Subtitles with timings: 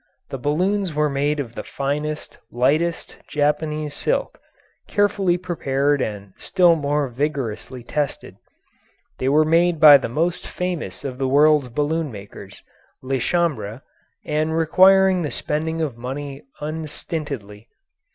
[0.31, 4.39] The balloons were made of the finest, lightest Japanese silk,
[4.87, 8.37] carefully prepared and still more vigorously tested.
[9.19, 12.63] They were made by the most famous of the world's balloon makers,
[13.03, 13.83] Lachambre,
[14.25, 17.67] and required the spending of money unstintedly.